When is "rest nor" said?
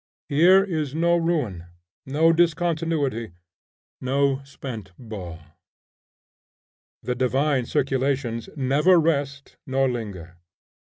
8.99-9.87